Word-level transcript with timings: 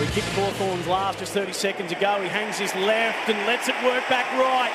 We 0.00 0.06
kicked 0.06 0.28
Hawthorn's 0.28 0.86
last 0.86 1.18
just 1.18 1.34
30 1.34 1.52
seconds 1.52 1.92
ago. 1.92 2.22
He 2.22 2.28
hangs 2.28 2.58
his 2.58 2.74
left 2.74 3.28
and 3.28 3.38
lets 3.46 3.68
it 3.68 3.74
work 3.84 4.02
back 4.08 4.24
right. 4.32 4.72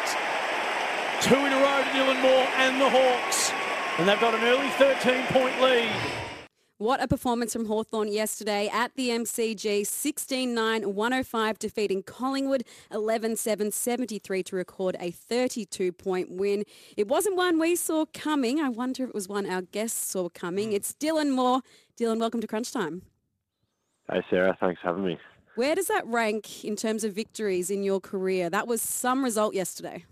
Two 1.20 1.33
in 1.33 1.51
a 1.51 1.55
row 1.55 1.82
to 1.82 1.90
Dylan 1.90 2.21
Moore 2.21 2.48
and 2.58 2.79
the 2.79 2.88
Hawks. 2.88 3.52
And 3.98 4.08
they've 4.08 4.20
got 4.20 4.36
an 4.36 4.44
early 4.44 4.68
13-point 4.78 5.60
lead. 5.60 5.90
What 6.78 7.02
a 7.02 7.08
performance 7.08 7.54
from 7.54 7.66
Hawthorn 7.66 8.12
yesterday 8.12 8.70
at 8.72 8.94
the 8.94 9.10
MCG. 9.10 9.82
16-9, 9.82 10.93
105 10.93 11.57
defeating 11.57 12.04
Collingwood, 12.04 12.64
11-7, 12.92 13.73
73 13.73 14.44
to 14.44 14.55
record 14.55 14.96
a 15.00 15.12
32-point 15.12 16.34
win. 16.34 16.66
It 16.96 17.07
wasn't 17.07 17.36
one 17.36 17.57
we 17.57 17.76
saw 17.76 18.05
coming. 18.14 18.62
I 18.62 18.70
wonder 18.70 19.05
if 19.05 19.10
it 19.10 19.16
was 19.16 19.28
one 19.28 19.48
our 19.48 19.64
guests 19.64 20.07
saw 20.07 20.30
coming. 20.30 20.71
It's 20.71 20.94
Dylan 20.94 21.32
Moore. 21.32 21.62
Dylan, 21.98 22.20
welcome 22.20 22.42
to 22.42 22.48
Crunch 22.48 22.71
Time. 22.71 23.02
Hey, 24.12 24.22
Sarah. 24.30 24.56
Thanks 24.60 24.82
for 24.82 24.88
having 24.88 25.06
me. 25.06 25.18
Where 25.56 25.74
does 25.74 25.88
that 25.88 26.05
rank 26.05 26.63
in 26.63 26.76
terms 26.76 27.04
of 27.04 27.13
victories 27.13 27.70
in 27.70 27.82
your 27.84 28.00
career? 28.00 28.50
That 28.50 28.68
was 28.68 28.82
some 28.82 29.23
result 29.23 29.54
yesterday. 29.54 30.05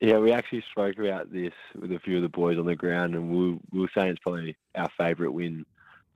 Yeah, 0.00 0.18
we 0.18 0.32
actually 0.32 0.64
spoke 0.70 0.98
about 0.98 1.32
this 1.32 1.52
with 1.80 1.92
a 1.92 2.00
few 2.00 2.16
of 2.16 2.22
the 2.22 2.28
boys 2.28 2.58
on 2.58 2.66
the 2.66 2.74
ground, 2.74 3.14
and 3.14 3.30
we, 3.30 3.58
we 3.70 3.80
were 3.80 3.90
saying 3.94 4.08
it's 4.08 4.18
probably 4.18 4.56
our 4.74 4.90
favourite 4.98 5.32
win 5.32 5.64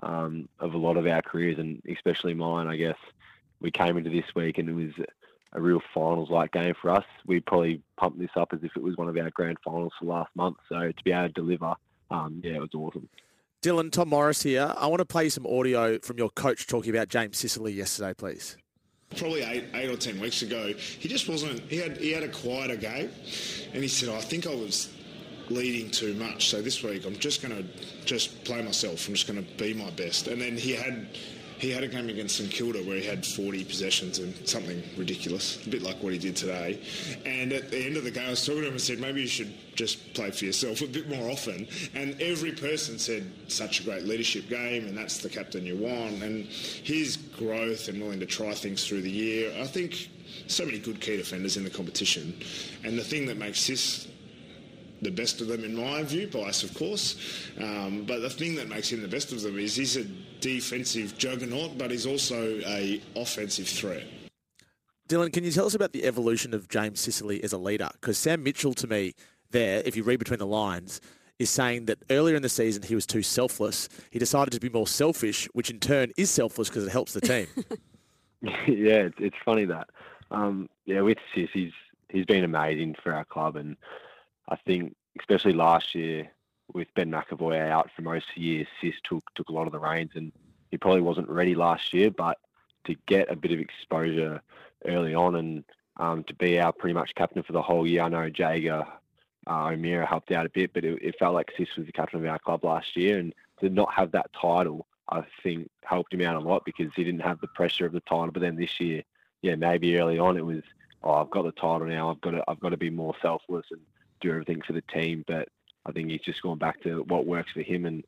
um, 0.02 0.48
of 0.58 0.74
a 0.74 0.78
lot 0.78 0.96
of 0.96 1.06
our 1.06 1.22
careers, 1.22 1.58
and 1.58 1.80
especially 1.88 2.34
mine. 2.34 2.66
I 2.66 2.76
guess 2.76 2.98
we 3.60 3.70
came 3.70 3.96
into 3.96 4.10
this 4.10 4.34
week, 4.34 4.58
and 4.58 4.68
it 4.68 4.72
was 4.72 5.06
a 5.52 5.60
real 5.60 5.80
finals-like 5.94 6.50
game 6.50 6.74
for 6.82 6.90
us. 6.90 7.04
We 7.26 7.38
probably 7.40 7.80
pumped 7.96 8.18
this 8.18 8.30
up 8.36 8.52
as 8.52 8.58
if 8.64 8.76
it 8.76 8.82
was 8.82 8.96
one 8.96 9.08
of 9.08 9.16
our 9.16 9.30
grand 9.30 9.58
finals 9.64 9.92
for 9.98 10.06
last 10.06 10.30
month. 10.34 10.56
So 10.68 10.90
to 10.90 11.04
be 11.04 11.12
able 11.12 11.28
to 11.28 11.32
deliver, 11.32 11.74
um, 12.10 12.40
yeah, 12.42 12.56
it 12.56 12.60
was 12.60 12.74
awesome. 12.74 13.08
Dylan, 13.66 13.90
Tom 13.90 14.10
Morris 14.10 14.44
here. 14.44 14.72
I 14.76 14.86
want 14.86 15.00
to 15.00 15.04
play 15.04 15.28
some 15.28 15.44
audio 15.44 15.98
from 15.98 16.18
your 16.18 16.30
coach 16.30 16.68
talking 16.68 16.94
about 16.94 17.08
James 17.08 17.36
Sicily 17.36 17.72
yesterday, 17.72 18.14
please 18.14 18.56
probably 19.16 19.42
eight, 19.42 19.64
eight 19.74 19.88
or 19.88 19.96
ten 19.96 20.20
weeks 20.20 20.42
ago, 20.42 20.72
he 20.76 21.08
just 21.08 21.28
wasn't. 21.28 21.60
He 21.70 21.76
had 21.76 21.96
he 21.96 22.12
had 22.12 22.22
a 22.22 22.28
quieter 22.28 22.76
game, 22.76 23.10
and 23.72 23.82
he 23.82 23.88
said, 23.88 24.08
"I 24.08 24.20
think 24.20 24.46
I 24.46 24.54
was 24.54 24.92
leading 25.48 25.90
too 25.90 26.14
much. 26.14 26.48
So 26.48 26.60
this 26.60 26.82
week, 26.82 27.06
I'm 27.06 27.16
just 27.16 27.40
going 27.40 27.56
to 27.56 27.64
just 28.04 28.44
play 28.44 28.62
myself. 28.62 29.06
I'm 29.08 29.14
just 29.14 29.26
going 29.26 29.44
to 29.44 29.52
be 29.54 29.74
my 29.74 29.90
best." 29.90 30.26
And 30.28 30.40
then 30.40 30.56
he 30.56 30.72
had 30.72 31.06
he 31.58 31.70
had 31.70 31.82
a 31.82 31.88
game 31.88 32.08
against 32.08 32.36
St 32.36 32.50
Kilda 32.50 32.80
where 32.80 32.96
he 32.96 33.04
had 33.04 33.24
40 33.24 33.64
possessions 33.64 34.18
and 34.18 34.34
something 34.48 34.82
ridiculous, 34.96 35.64
a 35.66 35.70
bit 35.70 35.82
like 35.82 36.02
what 36.02 36.12
he 36.12 36.18
did 36.18 36.36
today. 36.36 36.80
And 37.24 37.52
at 37.52 37.70
the 37.70 37.78
end 37.78 37.96
of 37.96 38.04
the 38.04 38.10
game, 38.10 38.26
I 38.26 38.30
was 38.30 38.44
talking 38.44 38.62
to 38.62 38.66
him 38.68 38.72
and 38.74 38.80
said, 38.80 38.98
maybe 38.98 39.22
you 39.22 39.26
should 39.26 39.52
just 39.74 40.14
play 40.14 40.30
for 40.30 40.44
yourself 40.44 40.80
a 40.82 40.86
bit 40.86 41.08
more 41.08 41.30
often. 41.30 41.66
And 41.94 42.20
every 42.20 42.52
person 42.52 42.98
said, 42.98 43.30
such 43.48 43.80
a 43.80 43.84
great 43.84 44.04
leadership 44.04 44.48
game, 44.48 44.86
and 44.86 44.96
that's 44.96 45.18
the 45.18 45.28
captain 45.28 45.64
you 45.64 45.76
want. 45.76 46.22
And 46.22 46.46
his 46.46 47.16
growth 47.16 47.88
and 47.88 48.00
willing 48.00 48.20
to 48.20 48.26
try 48.26 48.52
things 48.54 48.86
through 48.86 49.02
the 49.02 49.10
year, 49.10 49.52
I 49.60 49.66
think 49.66 50.08
so 50.46 50.64
many 50.64 50.78
good 50.78 51.00
key 51.00 51.16
defenders 51.16 51.56
in 51.56 51.64
the 51.64 51.70
competition. 51.70 52.38
And 52.84 52.98
the 52.98 53.04
thing 53.04 53.26
that 53.26 53.36
makes 53.36 53.66
this 53.66 54.08
the 55.02 55.10
best 55.10 55.40
of 55.40 55.48
them 55.48 55.64
in 55.64 55.74
my 55.74 56.02
view, 56.02 56.26
bias 56.28 56.62
of 56.62 56.74
course. 56.74 57.50
Um, 57.58 58.04
but 58.06 58.20
the 58.20 58.30
thing 58.30 58.54
that 58.56 58.68
makes 58.68 58.90
him 58.90 59.02
the 59.02 59.08
best 59.08 59.32
of 59.32 59.42
them 59.42 59.58
is 59.58 59.76
he's 59.76 59.96
a 59.96 60.04
defensive 60.40 61.16
juggernaut, 61.18 61.78
but 61.78 61.90
he's 61.90 62.06
also 62.06 62.60
a 62.66 63.00
offensive 63.14 63.68
threat. 63.68 64.04
Dylan, 65.08 65.32
can 65.32 65.44
you 65.44 65.52
tell 65.52 65.66
us 65.66 65.74
about 65.74 65.92
the 65.92 66.04
evolution 66.04 66.52
of 66.52 66.68
James 66.68 67.00
Sicily 67.00 67.42
as 67.44 67.52
a 67.52 67.58
leader? 67.58 67.88
Because 67.92 68.18
Sam 68.18 68.42
Mitchell, 68.42 68.74
to 68.74 68.88
me, 68.88 69.14
there, 69.50 69.82
if 69.84 69.96
you 69.96 70.02
read 70.02 70.18
between 70.18 70.40
the 70.40 70.46
lines, 70.46 71.00
is 71.38 71.50
saying 71.50 71.84
that 71.86 71.98
earlier 72.10 72.34
in 72.34 72.42
the 72.42 72.48
season 72.48 72.82
he 72.82 72.94
was 72.94 73.06
too 73.06 73.22
selfless. 73.22 73.88
He 74.10 74.18
decided 74.18 74.52
to 74.52 74.60
be 74.60 74.68
more 74.68 74.86
selfish, 74.86 75.46
which 75.52 75.70
in 75.70 75.78
turn 75.80 76.10
is 76.16 76.30
selfless 76.30 76.68
because 76.68 76.84
it 76.84 76.90
helps 76.90 77.12
the 77.12 77.20
team. 77.20 77.46
yeah, 78.42 79.04
it's, 79.04 79.16
it's 79.18 79.36
funny 79.44 79.64
that. 79.66 79.88
Um, 80.30 80.68
yeah, 80.86 81.02
with 81.02 81.18
Sis, 81.34 81.48
he's 81.52 81.72
he's 82.08 82.24
been 82.24 82.44
amazing 82.44 82.96
for 83.02 83.12
our 83.12 83.24
club, 83.24 83.56
and 83.56 83.76
I 84.48 84.56
think 84.56 84.94
especially 85.18 85.52
last 85.52 85.94
year 85.94 86.30
with 86.72 86.88
Ben 86.94 87.10
McEvoy 87.10 87.68
out 87.68 87.90
for 87.94 88.02
most 88.02 88.28
of 88.28 88.34
the 88.36 88.42
year, 88.42 88.66
Sis 88.80 88.94
took 89.04 89.22
took 89.34 89.48
a 89.48 89.52
lot 89.52 89.66
of 89.66 89.72
the 89.72 89.78
reins, 89.78 90.12
and 90.14 90.32
he 90.70 90.76
probably 90.76 91.00
wasn't 91.00 91.28
ready 91.28 91.54
last 91.54 91.92
year. 91.92 92.10
But 92.10 92.38
to 92.84 92.94
get 93.06 93.30
a 93.30 93.36
bit 93.36 93.52
of 93.52 93.60
exposure 93.60 94.40
early 94.84 95.14
on 95.14 95.36
and 95.36 95.64
um, 95.98 96.24
to 96.24 96.34
be 96.34 96.60
our 96.60 96.72
pretty 96.72 96.94
much 96.94 97.14
captain 97.14 97.42
for 97.42 97.52
the 97.52 97.62
whole 97.62 97.86
year, 97.86 98.02
I 98.02 98.08
know 98.08 98.30
Jaeger 98.32 98.86
uh, 99.48 99.66
O'Meara 99.68 100.06
helped 100.06 100.32
out 100.32 100.46
a 100.46 100.50
bit, 100.50 100.72
but 100.72 100.84
it, 100.84 100.98
it 101.00 101.18
felt 101.18 101.34
like 101.34 101.52
Sis 101.56 101.74
was 101.76 101.86
the 101.86 101.92
captain 101.92 102.20
of 102.20 102.30
our 102.30 102.38
club 102.38 102.64
last 102.64 102.96
year, 102.96 103.18
and 103.18 103.32
to 103.60 103.68
not 103.68 103.92
have 103.92 104.12
that 104.12 104.30
title, 104.32 104.86
I 105.08 105.22
think 105.42 105.70
helped 105.84 106.12
him 106.12 106.22
out 106.22 106.36
a 106.36 106.40
lot 106.40 106.64
because 106.64 106.92
he 106.94 107.04
didn't 107.04 107.20
have 107.20 107.40
the 107.40 107.48
pressure 107.48 107.86
of 107.86 107.92
the 107.92 108.00
title. 108.00 108.32
But 108.32 108.42
then 108.42 108.56
this 108.56 108.80
year, 108.80 109.02
yeah, 109.42 109.54
maybe 109.54 109.98
early 109.98 110.18
on 110.18 110.36
it 110.36 110.44
was, 110.44 110.62
oh, 111.02 111.12
I've 111.12 111.30
got 111.30 111.44
the 111.44 111.52
title 111.52 111.86
now. 111.86 112.10
I've 112.10 112.20
got 112.20 112.32
to, 112.32 112.44
I've 112.48 112.60
got 112.60 112.70
to 112.70 112.76
be 112.76 112.90
more 112.90 113.14
selfless 113.22 113.66
and 113.70 113.80
do 114.20 114.30
everything 114.30 114.62
for 114.62 114.72
the 114.72 114.82
team. 114.82 115.24
But 115.26 115.48
I 115.84 115.92
think 115.92 116.10
he's 116.10 116.20
just 116.20 116.42
gone 116.42 116.58
back 116.58 116.82
to 116.82 117.02
what 117.04 117.26
works 117.26 117.52
for 117.52 117.62
him. 117.62 117.86
And 117.86 118.04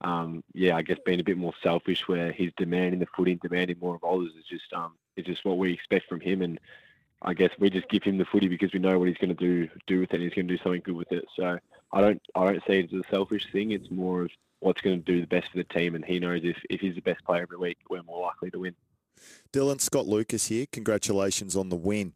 um, 0.00 0.44
yeah, 0.54 0.76
I 0.76 0.82
guess 0.82 0.98
being 1.04 1.20
a 1.20 1.24
bit 1.24 1.38
more 1.38 1.54
selfish, 1.62 2.06
where 2.06 2.32
he's 2.32 2.52
demanding 2.56 3.00
the 3.00 3.06
footy, 3.16 3.34
demanding 3.36 3.78
more 3.80 3.96
of 3.96 4.04
others, 4.04 4.32
is 4.38 4.44
just 4.48 4.72
um, 4.72 4.92
is 5.16 5.26
just 5.26 5.44
what 5.44 5.58
we 5.58 5.72
expect 5.72 6.08
from 6.08 6.20
him. 6.20 6.42
And 6.42 6.58
I 7.22 7.34
guess 7.34 7.50
we 7.58 7.70
just 7.70 7.88
give 7.88 8.04
him 8.04 8.18
the 8.18 8.24
footy 8.24 8.48
because 8.48 8.72
we 8.72 8.78
know 8.78 8.98
what 8.98 9.08
he's 9.08 9.18
going 9.18 9.34
to 9.34 9.46
do 9.46 9.68
do 9.86 10.00
with 10.00 10.14
it. 10.14 10.20
He's 10.20 10.34
going 10.34 10.48
to 10.48 10.56
do 10.56 10.62
something 10.62 10.82
good 10.84 10.96
with 10.96 11.12
it. 11.12 11.24
So 11.36 11.58
I 11.92 12.00
don't 12.00 12.22
I 12.34 12.44
don't 12.44 12.62
see 12.66 12.78
it 12.80 12.92
as 12.92 13.00
a 13.00 13.10
selfish 13.10 13.50
thing. 13.52 13.72
It's 13.72 13.90
more 13.90 14.22
of 14.22 14.30
what's 14.60 14.80
going 14.80 15.02
to 15.02 15.04
do 15.04 15.20
the 15.20 15.26
best 15.26 15.50
for 15.50 15.58
the 15.58 15.64
team, 15.64 15.94
and 15.94 16.04
he 16.04 16.18
knows 16.18 16.40
if 16.44 16.56
if 16.70 16.80
he's 16.80 16.94
the 16.94 17.02
best 17.02 17.24
player 17.24 17.42
every 17.42 17.58
week, 17.58 17.78
we're 17.90 18.02
more 18.02 18.22
likely 18.22 18.50
to 18.52 18.60
win. 18.60 18.74
Dylan 19.52 19.80
Scott 19.80 20.06
Lucas 20.06 20.46
here. 20.46 20.66
Congratulations 20.70 21.56
on 21.56 21.70
the 21.70 21.76
win 21.76 22.12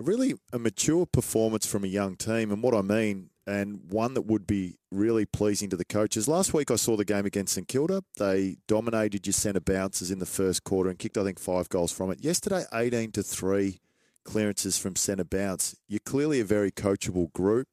really 0.00 0.34
a 0.52 0.58
mature 0.58 1.06
performance 1.06 1.66
from 1.66 1.84
a 1.84 1.88
young 1.88 2.16
team. 2.16 2.50
And 2.50 2.62
what 2.62 2.74
I 2.74 2.82
mean, 2.82 3.30
and 3.46 3.80
one 3.90 4.14
that 4.14 4.22
would 4.22 4.46
be 4.46 4.78
really 4.90 5.26
pleasing 5.26 5.70
to 5.70 5.76
the 5.76 5.84
coaches. 5.84 6.28
Last 6.28 6.54
week 6.54 6.70
I 6.70 6.76
saw 6.76 6.96
the 6.96 7.04
game 7.04 7.26
against 7.26 7.54
St 7.54 7.66
Kilda. 7.66 8.02
They 8.16 8.58
dominated 8.68 9.26
your 9.26 9.32
centre 9.32 9.60
bounces 9.60 10.10
in 10.10 10.18
the 10.18 10.26
first 10.26 10.64
quarter 10.64 10.90
and 10.90 10.98
kicked, 10.98 11.18
I 11.18 11.24
think, 11.24 11.38
five 11.38 11.68
goals 11.68 11.92
from 11.92 12.10
it. 12.10 12.22
Yesterday, 12.22 12.64
18 12.72 13.12
to 13.12 13.22
3 13.22 13.80
clearances 14.24 14.78
from 14.78 14.96
centre 14.96 15.24
bounce. 15.24 15.74
You're 15.88 16.00
clearly 16.00 16.40
a 16.40 16.44
very 16.44 16.70
coachable 16.70 17.32
group 17.32 17.68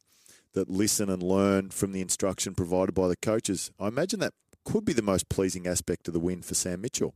that 0.54 0.70
listen 0.70 1.10
and 1.10 1.22
learn 1.22 1.70
from 1.70 1.92
the 1.92 2.02
instruction 2.02 2.56
provided 2.56 2.96
by 2.96 3.08
the 3.08 3.18
coaches. 3.18 3.72
I 3.80 3.88
imagine 3.88 4.20
that 4.22 4.34
could 4.66 4.84
be 4.84 4.94
the 4.94 5.02
most 5.02 5.30
pleasing 5.30 5.68
aspect 5.68 6.08
of 6.08 6.14
the 6.14 6.20
win 6.20 6.42
for 6.42 6.56
Sam 6.56 6.82
Mitchell. 6.82 7.14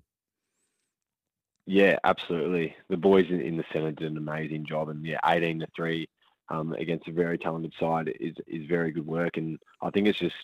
Yeah, 1.66 1.97
absolutely. 2.03 2.75
The 2.89 2.97
boys 2.97 3.27
in, 3.29 3.39
in 3.41 3.57
the 3.57 3.63
centre 3.72 3.91
did 3.91 4.11
an 4.11 4.17
amazing 4.17 4.66
job, 4.66 4.89
and 4.89 5.05
yeah, 5.05 5.19
eighteen 5.25 5.59
to 5.59 5.67
three 5.75 6.09
um, 6.49 6.73
against 6.73 7.07
a 7.07 7.11
very 7.11 7.38
talented 7.38 7.73
side 7.79 8.13
is 8.19 8.35
is 8.47 8.66
very 8.67 8.91
good 8.91 9.05
work, 9.05 9.38
and 9.38 9.59
I 9.81 9.89
think 9.91 10.07
it's 10.07 10.19
just 10.19 10.35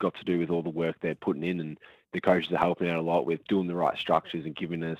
got 0.00 0.14
to 0.16 0.24
do 0.24 0.38
with 0.38 0.50
all 0.50 0.62
the 0.62 0.68
work 0.70 0.96
they're 1.00 1.14
putting 1.14 1.44
in, 1.44 1.60
and 1.60 1.78
the 2.12 2.20
coaches 2.20 2.52
are 2.52 2.58
helping 2.58 2.90
out 2.90 2.98
a 2.98 3.02
lot 3.02 3.26
with 3.26 3.44
doing 3.48 3.66
the 3.66 3.74
right 3.74 3.98
structures 3.98 4.44
and 4.44 4.54
giving 4.54 4.82
us 4.82 4.98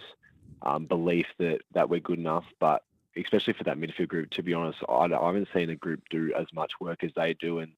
um, 0.62 0.86
belief 0.86 1.26
that 1.38 1.60
that 1.72 1.88
we're 1.88 2.00
good 2.00 2.18
enough. 2.18 2.44
But 2.58 2.82
especially 3.16 3.52
for 3.52 3.64
that 3.64 3.78
midfield 3.78 4.08
group, 4.08 4.30
to 4.30 4.42
be 4.42 4.54
honest, 4.54 4.78
I, 4.88 5.04
I 5.04 5.26
haven't 5.26 5.48
seen 5.54 5.70
a 5.70 5.76
group 5.76 6.00
do 6.10 6.32
as 6.38 6.46
much 6.54 6.72
work 6.80 7.04
as 7.04 7.12
they 7.14 7.34
do, 7.34 7.58
and 7.58 7.72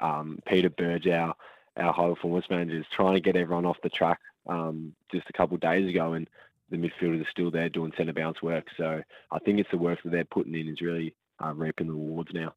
um, 0.00 0.38
Peter 0.46 0.70
Burge, 0.70 1.08
our 1.08 1.34
our 1.76 1.92
high 1.92 2.08
performance 2.08 2.46
manager, 2.48 2.78
is 2.78 2.86
trying 2.90 3.14
to 3.14 3.20
get 3.20 3.36
everyone 3.36 3.66
off 3.66 3.76
the 3.82 3.90
track 3.90 4.18
um, 4.48 4.94
just 5.12 5.28
a 5.28 5.32
couple 5.34 5.54
of 5.54 5.60
days 5.60 5.88
ago, 5.88 6.14
and 6.14 6.28
the 6.70 6.76
midfielders 6.76 7.22
are 7.22 7.30
still 7.30 7.50
there 7.50 7.68
doing 7.68 7.92
centre 7.96 8.12
bounce 8.12 8.42
work. 8.42 8.66
So 8.76 9.02
I 9.30 9.38
think 9.40 9.58
it's 9.58 9.70
the 9.70 9.78
work 9.78 9.98
that 10.04 10.10
they're 10.10 10.24
putting 10.24 10.54
in 10.54 10.68
is 10.68 10.80
really 10.80 11.14
uh, 11.42 11.52
reaping 11.54 11.86
the 11.86 11.92
rewards 11.92 12.30
now. 12.32 12.54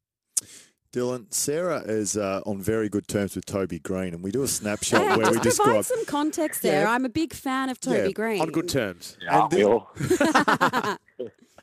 Dylan, 0.93 1.33
Sarah 1.33 1.81
is 1.85 2.17
uh, 2.17 2.41
on 2.45 2.61
very 2.61 2.89
good 2.89 3.07
terms 3.07 3.35
with 3.35 3.45
Toby 3.45 3.79
Greene, 3.79 4.13
and 4.13 4.21
we 4.21 4.29
do 4.29 4.43
a 4.43 4.47
snapshot 4.47 5.01
hey, 5.11 5.17
where 5.17 5.31
we 5.31 5.39
describe. 5.39 5.67
Provide 5.67 5.85
some 5.85 6.05
context 6.05 6.61
there. 6.61 6.83
Yeah. 6.83 6.91
I'm 6.91 7.05
a 7.05 7.09
big 7.09 7.33
fan 7.33 7.69
of 7.69 7.79
Toby 7.79 7.97
yeah, 7.97 8.11
Greene. 8.11 8.41
On 8.41 8.49
good 8.51 8.67
terms. 8.67 9.17
Yeah, 9.21 9.47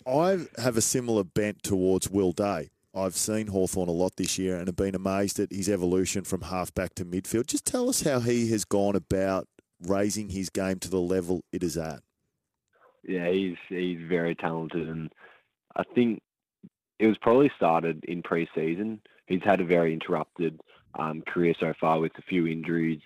I 0.07 0.47
have 0.57 0.79
a 0.79 0.81
similar 0.81 1.25
bent 1.25 1.63
towards 1.63 2.09
Will 2.09 2.33
Day. 2.33 2.71
I've 2.95 3.17
seen 3.17 3.49
Hawthorn 3.49 3.91
a 3.91 3.93
lot 3.93 4.17
this 4.17 4.39
year 4.39 4.57
and 4.57 4.67
have 4.67 4.77
been 4.77 4.95
amazed 4.95 5.39
at 5.39 5.53
his 5.53 5.69
evolution 5.69 6.25
from 6.25 6.41
halfback 6.41 6.95
to 6.95 7.05
midfield. 7.05 7.47
Just 7.49 7.67
tell 7.67 7.91
us 7.91 8.03
how 8.03 8.21
he 8.21 8.51
has 8.51 8.65
gone 8.65 8.97
about 8.97 9.47
raising 9.81 10.31
his 10.31 10.49
game 10.49 10.79
to 10.79 10.89
the 10.89 11.01
level 11.01 11.43
it 11.53 11.63
is 11.63 11.77
at 11.77 12.01
yeah, 13.09 13.31
he's 13.31 13.57
he's 13.69 13.99
very 14.07 14.35
talented, 14.35 14.89
and 14.89 15.11
I 15.75 15.83
think 15.95 16.23
it 16.99 17.07
was 17.07 17.17
probably 17.19 17.51
started 17.57 18.05
in 18.05 18.23
pre-season. 18.23 19.01
He's 19.27 19.43
had 19.43 19.61
a 19.61 19.65
very 19.65 19.93
interrupted 19.93 20.61
um, 20.99 21.23
career 21.23 21.55
so 21.59 21.73
far 21.81 22.01
with 22.01 22.13
a 22.19 22.23
few 22.23 22.47
injuries 22.47 23.01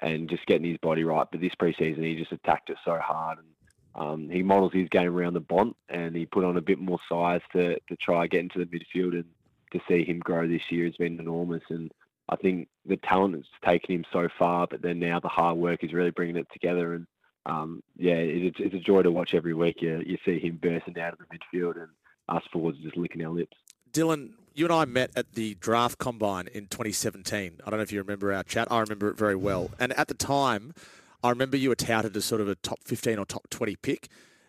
and 0.00 0.28
just 0.28 0.46
getting 0.46 0.68
his 0.68 0.78
body 0.78 1.04
right. 1.04 1.26
But 1.30 1.40
this 1.40 1.54
pre-season, 1.58 2.02
he 2.02 2.16
just 2.16 2.32
attacked 2.32 2.70
it 2.70 2.78
so 2.84 2.98
hard, 2.98 3.38
and 3.38 3.48
um, 3.94 4.30
he 4.30 4.42
models 4.42 4.72
his 4.72 4.88
game 4.88 5.14
around 5.14 5.34
the 5.34 5.40
bont, 5.40 5.76
and 5.90 6.16
he 6.16 6.24
put 6.24 6.44
on 6.44 6.56
a 6.56 6.62
bit 6.62 6.78
more 6.78 7.00
size 7.08 7.42
to 7.52 7.74
to 7.74 7.96
try 8.00 8.26
get 8.26 8.40
into 8.40 8.58
the 8.58 8.64
midfield, 8.64 9.12
and 9.12 9.26
to 9.72 9.80
see 9.86 10.02
him 10.02 10.18
grow 10.20 10.48
this 10.48 10.70
year 10.70 10.86
has 10.86 10.96
been 10.96 11.20
enormous. 11.20 11.62
And 11.68 11.92
I 12.30 12.36
think 12.36 12.68
the 12.86 12.96
talent 12.96 13.34
has 13.34 13.44
taken 13.64 13.96
him 13.96 14.04
so 14.10 14.28
far, 14.38 14.66
but 14.66 14.80
then 14.80 14.98
now 14.98 15.20
the 15.20 15.28
hard 15.28 15.58
work 15.58 15.84
is 15.84 15.92
really 15.92 16.10
bringing 16.10 16.36
it 16.36 16.48
together 16.52 16.94
and 16.94 17.06
um, 17.46 17.82
yeah, 17.96 18.14
it's, 18.14 18.56
it's 18.58 18.74
a 18.74 18.78
joy 18.78 19.02
to 19.02 19.10
watch 19.10 19.34
every 19.34 19.54
week. 19.54 19.80
You, 19.80 20.02
you 20.04 20.18
see 20.24 20.38
him 20.38 20.58
bursting 20.62 20.98
out 20.98 21.14
of 21.14 21.18
the 21.18 21.26
midfield 21.26 21.76
and 21.76 21.88
us 22.28 22.42
forwards 22.52 22.78
just 22.78 22.96
licking 22.96 23.24
our 23.24 23.32
lips. 23.32 23.56
Dylan, 23.92 24.30
you 24.54 24.66
and 24.66 24.74
I 24.74 24.84
met 24.84 25.10
at 25.16 25.32
the 25.32 25.54
draft 25.54 25.98
combine 25.98 26.48
in 26.48 26.66
2017. 26.66 27.60
I 27.64 27.70
don't 27.70 27.78
know 27.78 27.82
if 27.82 27.92
you 27.92 28.00
remember 28.00 28.32
our 28.32 28.44
chat. 28.44 28.70
I 28.70 28.80
remember 28.80 29.08
it 29.08 29.16
very 29.16 29.36
well. 29.36 29.70
And 29.78 29.92
at 29.94 30.08
the 30.08 30.14
time, 30.14 30.74
I 31.22 31.30
remember 31.30 31.56
you 31.56 31.70
were 31.70 31.74
touted 31.74 32.16
as 32.16 32.24
sort 32.24 32.40
of 32.40 32.48
a 32.48 32.54
top 32.56 32.80
15 32.84 33.18
or 33.18 33.24
top 33.24 33.48
20 33.50 33.76
pick. 33.76 34.08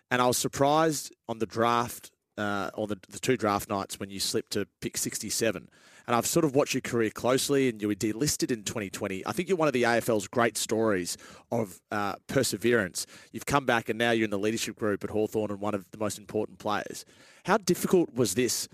And 0.10 0.22
I 0.22 0.28
was 0.28 0.38
surprised 0.38 1.14
on 1.28 1.40
the 1.40 1.46
draft, 1.46 2.12
uh, 2.42 2.72
or 2.74 2.88
the, 2.88 2.98
the 3.10 3.20
two 3.20 3.38
draft 3.38 3.70
nights 3.70 4.00
when 4.00 4.10
you 4.10 4.20
slipped 4.20 4.52
to 4.54 4.68
pick 4.82 4.98
67. 4.98 5.70
And 6.08 6.16
I've 6.16 6.26
sort 6.26 6.44
of 6.44 6.56
watched 6.56 6.74
your 6.74 6.82
career 6.82 7.12
closely, 7.12 7.70
and 7.70 7.80
you 7.80 7.88
were 7.88 7.96
delisted 7.96 8.50
in 8.52 8.64
2020. 8.64 9.26
I 9.26 9.32
think 9.32 9.48
you're 9.48 9.58
one 9.58 9.68
of 9.68 9.74
the 9.74 9.84
AFL's 9.84 10.28
great 10.28 10.58
stories 10.58 11.16
of 11.52 11.80
uh, 11.92 12.16
perseverance. 12.28 13.06
You've 13.32 13.46
come 13.46 13.66
back, 13.66 13.88
and 13.88 14.00
now 14.00 14.12
you're 14.12 14.26
in 14.26 14.32
the 14.32 14.40
leadership 14.40 14.76
group 14.76 15.04
at 15.04 15.12
Hawthorn 15.12 15.52
and 15.52 15.62
one 15.62 15.76
of 15.76 15.86
the 15.92 16.00
most 16.00 16.18
important 16.18 16.58
players. 16.58 17.06
How 17.46 17.58
difficult 17.58 18.14
was 18.16 18.34
this 18.34 18.68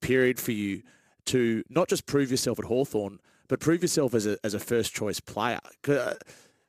period 0.00 0.40
for 0.40 0.52
you 0.52 0.82
to 1.26 1.62
not 1.70 1.88
just 1.88 2.06
prove 2.06 2.32
yourself 2.32 2.58
at 2.58 2.64
Hawthorn, 2.64 3.20
but 3.46 3.60
prove 3.60 3.82
yourself 3.82 4.12
as 4.12 4.26
a, 4.26 4.36
as 4.42 4.54
a 4.54 4.58
first 4.58 4.92
choice 4.92 5.20
player? 5.20 5.60
Uh, 5.86 6.14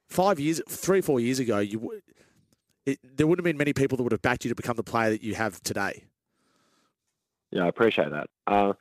five 0.08 0.40
years, 0.40 0.62
three, 0.70 1.02
four 1.02 1.20
years 1.20 1.40
ago, 1.40 1.58
you 1.58 2.02
it, 2.86 3.00
there 3.18 3.26
wouldn't 3.26 3.46
have 3.46 3.50
been 3.50 3.58
many 3.58 3.74
people 3.74 3.98
that 3.98 4.04
would 4.04 4.12
have 4.12 4.22
backed 4.22 4.46
you 4.46 4.50
to 4.50 4.56
become 4.56 4.76
the 4.76 4.84
player 4.84 5.10
that 5.10 5.24
you 5.24 5.36
have 5.36 5.62
today. 5.64 6.04
Yeah, 7.54 7.66
I 7.66 7.68
appreciate 7.68 8.10
that. 8.10 8.30
Uh, 8.48 8.74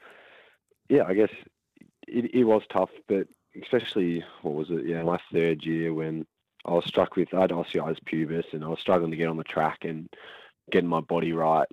yeah, 0.88 1.04
I 1.06 1.12
guess 1.12 1.28
it, 2.08 2.34
it 2.34 2.44
was 2.44 2.62
tough, 2.70 2.88
but 3.06 3.28
especially 3.60 4.24
what 4.40 4.54
was 4.54 4.70
it? 4.70 4.86
Yeah, 4.86 5.02
my 5.02 5.18
third 5.30 5.62
year 5.62 5.92
when 5.92 6.26
I 6.64 6.72
was 6.72 6.86
struck 6.86 7.16
with 7.16 7.34
I 7.34 7.42
had 7.42 7.50
osteitis 7.50 8.02
pubis 8.02 8.46
and 8.52 8.64
I 8.64 8.68
was 8.68 8.80
struggling 8.80 9.10
to 9.10 9.16
get 9.16 9.28
on 9.28 9.36
the 9.36 9.44
track 9.44 9.84
and 9.84 10.08
getting 10.70 10.88
my 10.88 11.00
body 11.00 11.34
right, 11.34 11.68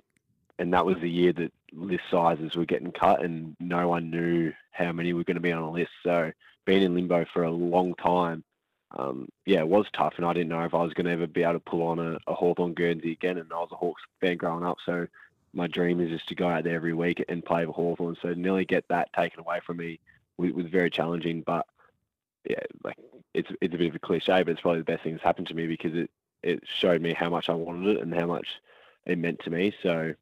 and 0.58 0.74
that 0.74 0.84
was 0.84 0.98
the 1.00 1.08
year 1.08 1.32
that 1.32 1.52
list 1.72 2.04
sizes 2.10 2.54
were 2.54 2.66
getting 2.66 2.92
cut 2.92 3.24
and 3.24 3.56
no 3.58 3.88
one 3.88 4.10
knew 4.10 4.52
how 4.72 4.92
many 4.92 5.14
were 5.14 5.24
going 5.24 5.36
to 5.36 5.40
be 5.40 5.52
on 5.52 5.62
a 5.62 5.70
list. 5.70 5.92
So 6.02 6.32
being 6.66 6.82
in 6.82 6.94
limbo 6.94 7.24
for 7.32 7.44
a 7.44 7.50
long 7.50 7.94
time, 7.94 8.44
um, 8.98 9.26
yeah, 9.46 9.60
it 9.60 9.68
was 9.68 9.86
tough, 9.94 10.14
and 10.18 10.26
I 10.26 10.34
didn't 10.34 10.50
know 10.50 10.64
if 10.64 10.74
I 10.74 10.82
was 10.82 10.92
going 10.92 11.06
to 11.06 11.12
ever 11.12 11.26
be 11.26 11.44
able 11.44 11.54
to 11.54 11.60
pull 11.60 11.86
on 11.86 11.98
a, 11.98 12.18
a 12.26 12.34
Hawthorn 12.34 12.74
Guernsey 12.74 13.12
again. 13.12 13.38
And 13.38 13.50
I 13.50 13.56
was 13.56 13.70
a 13.72 13.76
Hawks 13.76 14.02
fan 14.20 14.36
growing 14.36 14.66
up, 14.66 14.76
so 14.84 15.06
my 15.52 15.66
dream 15.66 16.00
is 16.00 16.10
just 16.10 16.28
to 16.28 16.34
go 16.34 16.48
out 16.48 16.64
there 16.64 16.76
every 16.76 16.94
week 16.94 17.24
and 17.28 17.44
play 17.44 17.64
for 17.64 17.72
Hawthorn. 17.72 18.16
So 18.22 18.32
nearly 18.34 18.64
get 18.64 18.84
that 18.88 19.12
taken 19.12 19.40
away 19.40 19.60
from 19.64 19.78
me 19.78 19.98
was, 20.36 20.52
was 20.52 20.66
very 20.66 20.90
challenging. 20.90 21.42
But 21.42 21.66
yeah, 22.48 22.60
like 22.84 22.96
it's 23.34 23.50
it's 23.60 23.74
a 23.74 23.78
bit 23.78 23.88
of 23.88 23.94
a 23.94 23.98
cliche, 23.98 24.42
but 24.42 24.48
it's 24.48 24.60
probably 24.60 24.80
the 24.80 24.84
best 24.84 25.02
thing 25.02 25.12
that's 25.12 25.24
happened 25.24 25.48
to 25.48 25.54
me 25.54 25.66
because 25.66 25.94
it 25.94 26.10
it 26.42 26.62
showed 26.66 27.02
me 27.02 27.12
how 27.12 27.28
much 27.28 27.48
I 27.48 27.54
wanted 27.54 27.96
it 27.96 28.02
and 28.02 28.14
how 28.14 28.26
much 28.26 28.46
it 29.06 29.18
meant 29.18 29.40
to 29.40 29.50
me. 29.50 29.74
So 29.82 30.14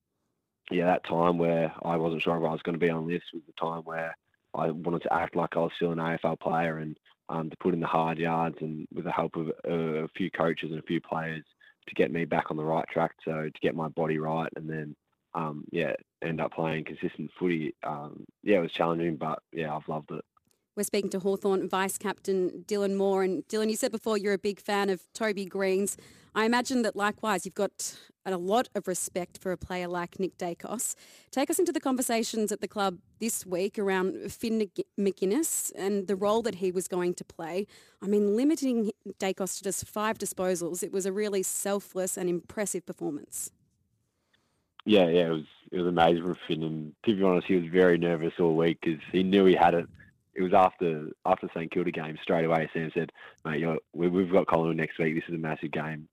yeah, 0.71 0.87
that 0.87 1.05
time 1.05 1.39
where 1.39 1.73
I 1.83 1.97
wasn't 1.97 2.23
sure 2.23 2.37
if 2.37 2.45
I 2.45 2.53
was 2.53 2.63
going 2.63 2.79
to 2.79 2.85
be 2.85 2.91
on 2.91 3.07
this 3.09 3.23
was 3.33 3.43
the 3.47 3.53
time 3.53 3.83
where 3.83 4.17
I 4.55 4.71
wanted 4.71 5.03
to 5.03 5.13
act 5.13 5.37
like 5.37 5.57
I 5.57 5.61
was 5.61 5.73
still 5.77 5.93
an 5.93 5.99
AFL 5.99 6.41
player 6.41 6.79
and 6.79 6.99
um, 7.29 7.51
to 7.51 7.57
put 7.59 7.75
in 7.75 7.81
the 7.81 7.87
hard 7.87 8.19
yards 8.19 8.57
and 8.61 8.89
with 8.93 9.05
the 9.05 9.13
help 9.13 9.37
of 9.37 9.53
a, 9.65 10.05
a 10.05 10.09
few 10.09 10.31
coaches 10.31 10.71
and 10.71 10.79
a 10.79 10.87
few 10.87 11.01
players 11.01 11.45
to 11.87 11.95
get 11.95 12.11
me 12.11 12.25
back 12.25 12.51
on 12.51 12.57
the 12.57 12.65
right 12.65 12.87
track. 12.89 13.13
So 13.25 13.45
to 13.45 13.61
get 13.61 13.75
my 13.75 13.89
body 13.89 14.19
right 14.19 14.51
and 14.57 14.69
then 14.69 14.97
um, 15.35 15.65
yeah, 15.71 15.93
end 16.23 16.41
up 16.41 16.53
playing 16.53 16.85
consistent 16.85 17.31
footy. 17.39 17.75
Um, 17.83 18.25
yeah, 18.43 18.59
it 18.59 18.63
was 18.63 18.73
challenging, 18.73 19.17
but 19.17 19.41
yeah, 19.53 19.75
I've 19.75 19.89
loved 19.89 20.11
it. 20.11 20.25
We're 20.77 20.85
speaking 20.85 21.11
to 21.11 21.19
Hawthorn 21.19 21.69
Vice 21.69 21.99
Captain 21.99 22.65
Dylan 22.69 22.97
Moore. 22.97 23.25
And 23.25 23.43
Dylan, 23.49 23.69
you 23.69 23.75
said 23.75 23.91
before 23.91 24.17
you're 24.17 24.35
a 24.35 24.39
big 24.39 24.61
fan 24.61 24.91
of 24.91 25.03
Toby 25.13 25.45
Greene's. 25.45 25.97
I 26.37 26.45
imagine 26.45 26.83
that 26.83 26.95
likewise 26.95 27.45
you've 27.45 27.55
got 27.55 27.99
a 28.25 28.37
lot 28.37 28.69
of 28.77 28.87
respect 28.87 29.39
for 29.39 29.51
a 29.51 29.57
player 29.57 29.89
like 29.89 30.21
Nick 30.21 30.39
Daicos. 30.39 30.95
Take 31.33 31.51
us 31.51 31.59
into 31.59 31.73
the 31.73 31.81
conversations 31.81 32.53
at 32.53 32.61
the 32.61 32.69
club 32.69 32.99
this 33.19 33.45
week 33.45 33.77
around 33.77 34.31
Finn 34.31 34.71
Maginness 34.97 35.73
and 35.75 36.07
the 36.07 36.15
role 36.15 36.43
that 36.43 36.57
he 36.57 36.71
was 36.71 36.87
going 36.87 37.15
to 37.15 37.25
play. 37.25 37.67
I 38.01 38.07
mean, 38.07 38.37
limiting 38.37 38.93
Daicos 39.19 39.59
to 39.59 39.65
just 39.65 39.85
five 39.89 40.17
disposals, 40.17 40.85
it 40.85 40.93
was 40.93 41.07
a 41.07 41.13
really 41.13 41.43
selfless 41.43 42.17
and 42.17 42.29
impressive 42.29 42.87
performance. 42.87 43.51
Yeah, 44.89 45.07
yeah, 45.09 45.27
it 45.27 45.31
was 45.31 45.45
it 45.71 45.79
was 45.79 45.87
amazing 45.87 46.23
from 46.23 46.37
Finn. 46.47 46.63
And 46.63 46.95
to 47.05 47.15
be 47.15 47.23
honest, 47.23 47.47
he 47.47 47.57
was 47.57 47.71
very 47.71 47.99
nervous 47.99 48.35
all 48.41 48.57
week 48.57 48.79
because 48.81 49.01
he 49.13 49.23
knew 49.23 49.45
he 49.45 49.55
had 49.55 49.75
it 49.75 49.87
it 50.39 50.43
was 50.43 50.55
after 50.55 51.11
after 51.27 51.49
St 51.53 51.71
Kilda 51.71 51.91
game 51.91 52.17
straight 52.23 52.45
away. 52.45 52.71
Sam 52.73 52.93
said, 52.95 53.13
"Mate, 53.45 53.67
we, 53.93 54.07
have 54.07 54.31
got 54.31 54.47
Collingwood 54.47 54.77
next 54.77 54.99
week. 54.99 55.17
This 55.17 55.29
is 55.29 55.35
a 55.35 55.39
massive 55.39 55.73
game. 55.73 56.09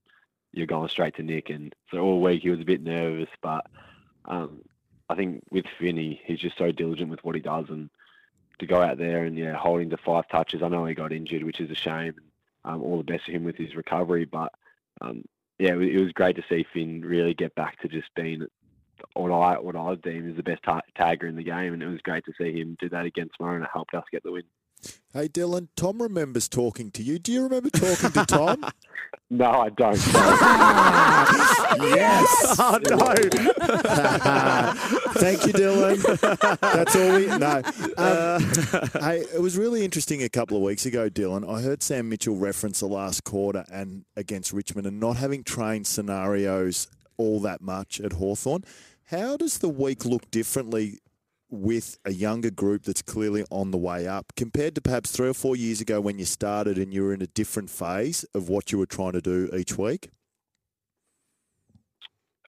You're 0.51 0.65
going 0.65 0.89
straight 0.89 1.15
to 1.17 1.23
Nick." 1.23 1.51
And 1.51 1.73
so 1.91 1.99
all 1.99 2.21
week 2.21 2.41
he 2.41 2.49
was 2.49 2.59
a 2.59 2.65
bit 2.65 2.81
nervous, 2.81 3.29
but 3.43 3.67
um, 4.25 4.61
I 5.09 5.15
think 5.15 5.43
with 5.51 5.65
Finney, 5.79 6.19
he's 6.25 6.39
just 6.39 6.57
so 6.57 6.71
diligent 6.71 7.11
with 7.11 7.23
what 7.23 7.35
he 7.35 7.41
does, 7.41 7.65
and 7.69 7.91
to 8.57 8.65
go 8.65 8.81
out 8.81 8.97
there 8.97 9.25
and 9.25 9.37
yeah, 9.37 9.53
holding 9.53 9.91
to 9.91 9.97
five 9.97 10.27
touches. 10.27 10.63
I 10.63 10.69
know 10.69 10.85
he 10.85 10.95
got 10.95 11.13
injured, 11.13 11.43
which 11.43 11.61
is 11.61 11.69
a 11.69 11.75
shame. 11.75 12.15
Um, 12.63 12.81
all 12.81 12.97
the 12.97 13.03
best 13.03 13.25
for 13.25 13.31
him 13.31 13.43
with 13.43 13.57
his 13.57 13.75
recovery, 13.75 14.25
but 14.25 14.51
um, 15.01 15.23
yeah, 15.59 15.75
it 15.75 16.01
was 16.01 16.13
great 16.13 16.35
to 16.37 16.43
see 16.49 16.65
Finn 16.73 17.01
really 17.01 17.35
get 17.35 17.53
back 17.53 17.79
to 17.81 17.87
just 17.87 18.09
being 18.15 18.47
what 19.13 19.31
I 19.31 19.59
what 19.59 19.75
I 19.75 19.95
deem 19.95 20.29
is 20.29 20.35
the 20.35 20.43
best 20.43 20.63
ta- 20.63 20.81
tagger 20.97 21.27
in 21.27 21.35
the 21.35 21.43
game, 21.43 21.73
and 21.73 21.81
it 21.81 21.87
was 21.87 22.01
great 22.01 22.25
to 22.25 22.33
see 22.37 22.59
him 22.59 22.77
do 22.79 22.89
that 22.89 23.05
against 23.05 23.39
Murray, 23.39 23.55
and 23.55 23.63
it 23.63 23.69
helped 23.73 23.93
us 23.93 24.03
get 24.11 24.23
the 24.23 24.31
win. 24.31 24.43
Hey 25.13 25.27
Dylan, 25.27 25.69
Tom 25.75 26.01
remembers 26.01 26.47
talking 26.47 26.91
to 26.91 27.01
you. 27.01 27.17
Do 27.19 27.31
you 27.31 27.43
remember 27.43 27.69
talking 27.69 28.11
to 28.11 28.25
Tom? 28.25 28.65
no, 29.29 29.49
I 29.49 29.69
don't. 29.69 29.95
yes. 31.95 32.55
Oh 32.59 32.79
no. 32.89 32.97
Thank 35.13 35.45
you, 35.47 35.53
Dylan. 35.53 36.59
That's 36.59 36.95
all 36.95 37.15
we. 37.15 37.27
No. 37.27 37.61
Um, 37.97 39.01
hey, 39.01 39.25
it 39.33 39.41
was 39.41 39.57
really 39.57 39.83
interesting 39.83 40.21
a 40.23 40.29
couple 40.29 40.57
of 40.57 40.63
weeks 40.63 40.85
ago, 40.85 41.09
Dylan. 41.09 41.49
I 41.49 41.61
heard 41.61 41.81
Sam 41.81 42.09
Mitchell 42.09 42.35
reference 42.35 42.81
the 42.81 42.87
last 42.87 43.23
quarter 43.23 43.65
and 43.71 44.05
against 44.15 44.53
Richmond 44.53 44.85
and 44.85 44.99
not 44.99 45.17
having 45.17 45.43
trained 45.43 45.87
scenarios 45.87 46.87
all 47.17 47.39
that 47.41 47.61
much 47.61 47.99
at 48.01 48.13
Hawthorn. 48.13 48.63
How 49.09 49.37
does 49.37 49.59
the 49.59 49.69
week 49.69 50.03
look 50.03 50.31
differently 50.31 50.99
with 51.51 51.99
a 52.05 52.11
younger 52.11 52.49
group 52.49 52.83
that's 52.83 53.03
clearly 53.03 53.45
on 53.51 53.69
the 53.69 53.77
way 53.77 54.07
up 54.07 54.33
compared 54.35 54.73
to 54.73 54.81
perhaps 54.81 55.11
three 55.11 55.29
or 55.29 55.33
four 55.35 55.55
years 55.55 55.79
ago 55.79 56.01
when 56.01 56.17
you 56.17 56.25
started 56.25 56.79
and 56.79 56.91
you 56.91 57.03
were 57.03 57.13
in 57.13 57.21
a 57.21 57.27
different 57.27 57.69
phase 57.69 58.23
of 58.33 58.49
what 58.49 58.71
you 58.71 58.79
were 58.79 58.87
trying 58.87 59.11
to 59.11 59.21
do 59.21 59.47
each 59.55 59.77
week? 59.77 60.09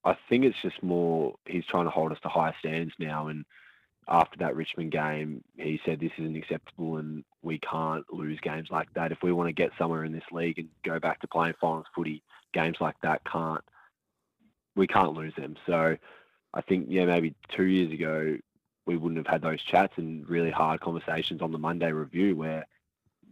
I 0.04 0.18
think 0.30 0.46
it's 0.46 0.60
just 0.64 0.82
more 0.82 1.36
he's 1.46 1.66
trying 1.66 1.86
to 1.86 1.92
hold 1.92 2.12
us 2.12 2.18
to 2.24 2.30
higher 2.30 2.56
standards 2.58 2.96
now. 2.98 3.28
And 3.28 3.46
after 4.08 4.38
that 4.40 4.56
Richmond 4.56 4.92
game, 4.92 5.44
he 5.58 5.80
said 5.86 6.00
this 6.00 6.12
isn't 6.18 6.36
acceptable 6.36 6.98
and 6.98 7.24
we 7.44 7.60
can't 7.60 8.06
lose 8.12 8.40
games 8.42 8.70
like 8.72 8.92
that. 8.96 9.12
If 9.12 9.20
we 9.22 9.32
want 9.32 9.50
to 9.50 9.54
get 9.54 9.72
somewhere 9.78 10.06
in 10.06 10.12
this 10.12 10.24
league 10.32 10.58
and 10.58 10.70
go 10.84 11.00
back 11.00 11.22
to 11.22 11.28
playing 11.28 11.54
finals 11.62 11.86
footy, 11.94 12.24
games 12.52 12.78
like 12.80 12.96
that 13.04 13.22
can't 13.32 13.64
we 14.76 14.88
can't 14.88 15.14
lose 15.14 15.34
them. 15.36 15.56
So 15.68 15.98
I 16.58 16.62
think 16.62 16.88
yeah 16.90 17.06
maybe 17.06 17.36
two 17.50 17.66
years 17.66 17.92
ago 17.92 18.36
we 18.88 18.98
wouldn't 18.98 19.18
have 19.18 19.32
had 19.32 19.44
those 19.44 19.62
chats 19.62 19.94
and 19.98 20.28
really 20.28 20.50
hard 20.50 20.82
conversations 20.82 21.42
on 21.42 21.52
the 21.52 21.60
Monday 21.60 21.92
review 21.92 22.36
where 22.36 22.66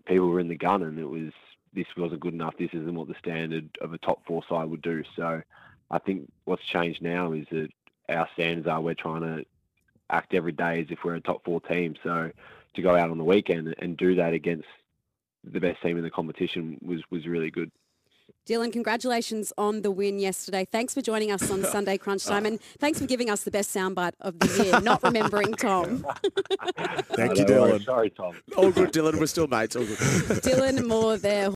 people 0.06 0.28
were 0.28 0.40
in 0.40 0.48
the 0.48 0.56
gun 0.56 0.84
and 0.84 1.00
it 1.00 1.10
was 1.10 1.32
this 1.74 1.88
wasn't 1.98 2.22
good 2.22 2.34
enough. 2.34 2.54
This 2.58 2.70
isn't 2.74 2.94
what 2.94 3.08
the 3.08 3.16
standard 3.20 3.70
of 3.82 3.94
a 3.94 3.98
top 3.98 4.26
four 4.26 4.44
side 4.48 4.70
would 4.70 4.82
do. 4.82 5.04
So 5.16 5.42
I 5.90 6.00
think 6.00 6.32
what's 6.46 6.64
changed 6.64 7.02
now 7.02 7.34
is 7.34 7.48
that 7.52 7.70
our 8.10 8.30
standards 8.34 8.68
are 8.68 8.80
we're 8.80 8.94
trying 8.94 9.22
to 9.22 9.46
act 10.10 10.34
every 10.34 10.52
day 10.52 10.82
as 10.82 10.88
if 10.90 11.00
we're 11.04 11.16
a 11.16 11.22
top 11.22 11.44
four 11.44 11.60
team. 11.62 11.96
So 12.04 12.32
to 12.76 12.82
go 12.82 12.96
out 12.96 13.10
on 13.10 13.18
the 13.18 13.24
weekend 13.24 13.74
and 13.80 13.98
do 13.98 14.16
that 14.16 14.34
against 14.34 14.68
the 15.44 15.60
best 15.60 15.82
team 15.82 15.98
in 15.98 16.04
the 16.04 16.12
competition 16.12 16.78
was 16.82 17.02
was 17.10 17.26
really 17.26 17.50
good. 17.50 17.72
Dylan, 18.48 18.72
congratulations 18.72 19.52
on 19.58 19.82
the 19.82 19.90
win 19.90 20.20
yesterday. 20.20 20.66
Thanks 20.72 20.94
for 20.94 21.02
joining 21.02 21.32
us 21.32 21.50
on 21.50 21.64
Sunday 21.72 21.98
Crunch 21.98 22.26
Time, 22.26 22.46
and 22.46 22.62
thanks 22.80 23.00
for 23.00 23.08
giving 23.08 23.30
us 23.30 23.44
the 23.44 23.50
best 23.50 23.74
soundbite 23.76 24.14
of 24.22 24.38
the 24.38 24.64
year, 24.64 24.80
not 24.82 25.02
remembering 25.02 25.54
Tom. 25.60 26.06
Thank 27.16 27.38
you, 27.40 27.46
Dylan. 27.46 27.84
Sorry, 27.84 28.12
Tom. 28.12 28.36
All 28.56 28.70
good, 28.72 28.92
Dylan. 28.94 29.20
We're 29.20 29.26
still 29.26 29.48
mates. 29.48 29.76
All 29.76 29.84
good. 29.86 29.98
Dylan 29.98 30.86
Moore 30.88 31.18
there. 31.18 31.50